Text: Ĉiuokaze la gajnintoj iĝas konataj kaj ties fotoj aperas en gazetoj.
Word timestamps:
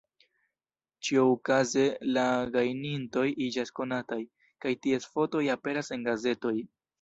Ĉiuokaze 1.09 1.83
la 2.17 2.23
gajnintoj 2.55 3.27
iĝas 3.49 3.73
konataj 3.81 4.19
kaj 4.67 4.73
ties 4.87 5.07
fotoj 5.13 5.45
aperas 5.59 5.93
en 5.99 6.09
gazetoj. 6.11 6.57